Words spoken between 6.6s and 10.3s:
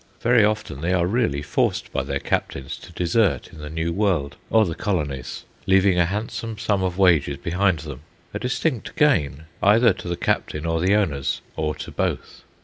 of wages behind them—a distinct gain, either to the